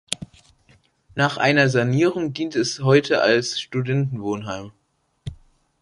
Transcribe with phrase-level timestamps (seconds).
[1.13, 4.71] Nach einer Sanierung dient es heute als Studentenwohnheim.